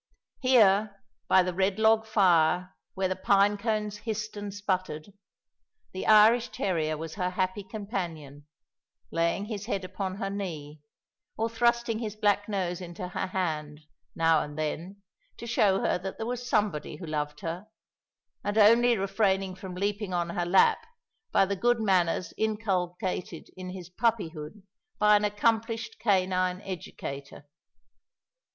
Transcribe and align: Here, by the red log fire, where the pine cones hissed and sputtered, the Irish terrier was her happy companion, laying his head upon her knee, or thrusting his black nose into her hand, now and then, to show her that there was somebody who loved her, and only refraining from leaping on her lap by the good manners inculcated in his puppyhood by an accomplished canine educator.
Here, 0.39 0.99
by 1.27 1.43
the 1.43 1.53
red 1.53 1.77
log 1.77 2.07
fire, 2.07 2.73
where 2.95 3.07
the 3.07 3.15
pine 3.15 3.55
cones 3.55 3.97
hissed 3.97 4.35
and 4.35 4.51
sputtered, 4.51 5.13
the 5.93 6.07
Irish 6.07 6.49
terrier 6.49 6.97
was 6.97 7.13
her 7.13 7.29
happy 7.29 7.61
companion, 7.63 8.47
laying 9.11 9.45
his 9.45 9.67
head 9.67 9.85
upon 9.85 10.15
her 10.15 10.31
knee, 10.31 10.81
or 11.37 11.49
thrusting 11.51 11.99
his 11.99 12.15
black 12.15 12.49
nose 12.49 12.81
into 12.81 13.09
her 13.09 13.27
hand, 13.27 13.81
now 14.15 14.41
and 14.41 14.57
then, 14.57 15.03
to 15.37 15.45
show 15.45 15.81
her 15.81 15.99
that 15.99 16.17
there 16.17 16.25
was 16.25 16.49
somebody 16.49 16.95
who 16.95 17.05
loved 17.05 17.41
her, 17.41 17.67
and 18.43 18.57
only 18.57 18.97
refraining 18.97 19.53
from 19.53 19.75
leaping 19.75 20.15
on 20.15 20.29
her 20.31 20.47
lap 20.47 20.83
by 21.31 21.45
the 21.45 21.55
good 21.55 21.79
manners 21.79 22.33
inculcated 22.37 23.49
in 23.55 23.69
his 23.69 23.87
puppyhood 23.87 24.63
by 24.97 25.15
an 25.15 25.23
accomplished 25.23 25.99
canine 25.99 26.59
educator. 26.61 27.45